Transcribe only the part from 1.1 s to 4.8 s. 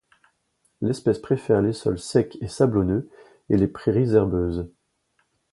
préfère les sols secs et sablonneux et les prairies herbeuses.